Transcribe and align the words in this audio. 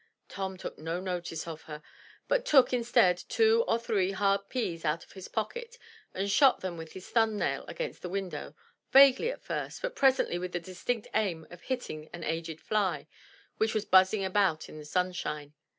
Tom 0.29 0.57
took 0.57 0.79
no 0.79 0.99
notice 0.99 1.47
of 1.47 1.61
her, 1.69 1.83
but 2.27 2.43
took, 2.43 2.73
instead, 2.73 3.17
two 3.29 3.63
or 3.67 3.77
three 3.77 4.09
hard 4.13 4.49
peas 4.49 4.83
out 4.83 5.03
of 5.03 5.11
his 5.11 5.27
pocket, 5.27 5.77
and 6.15 6.31
shot 6.31 6.61
them 6.61 6.75
with 6.75 6.93
his 6.93 7.07
thumb 7.11 7.37
nail 7.37 7.63
against 7.67 8.01
the 8.01 8.09
window, 8.09 8.55
vaguely 8.91 9.29
at 9.31 9.43
first, 9.43 9.79
but 9.79 9.95
presently 9.95 10.39
with 10.39 10.53
the 10.53 10.59
distinct 10.59 11.07
aim 11.13 11.45
of 11.51 11.61
hitting 11.61 12.09
an 12.13 12.23
aged 12.23 12.59
fly 12.59 13.05
which 13.57 13.75
was 13.75 13.85
buzzing 13.85 14.25
about 14.25 14.67
in 14.67 14.79
the 14.79 14.85
sunshine. 14.85 15.53